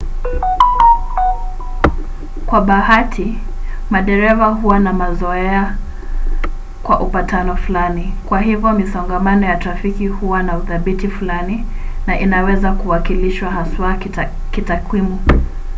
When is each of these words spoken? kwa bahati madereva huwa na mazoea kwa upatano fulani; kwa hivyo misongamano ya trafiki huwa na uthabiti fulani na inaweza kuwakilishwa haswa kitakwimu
kwa 2.45 2.61
bahati 2.61 3.39
madereva 3.89 4.47
huwa 4.49 4.79
na 4.79 4.93
mazoea 4.93 5.77
kwa 6.83 6.99
upatano 6.99 7.55
fulani; 7.55 8.13
kwa 8.25 8.41
hivyo 8.41 8.73
misongamano 8.73 9.45
ya 9.47 9.55
trafiki 9.57 10.07
huwa 10.07 10.43
na 10.43 10.57
uthabiti 10.57 11.07
fulani 11.07 11.65
na 12.07 12.19
inaweza 12.19 12.71
kuwakilishwa 12.71 13.51
haswa 13.51 13.97
kitakwimu 14.51 15.19